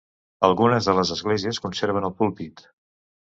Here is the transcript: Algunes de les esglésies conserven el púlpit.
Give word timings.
Algunes 0.45 0.87
de 0.89 0.95
les 0.99 1.11
esglésies 1.17 1.61
conserven 1.67 2.07
el 2.09 2.15
púlpit. 2.23 2.65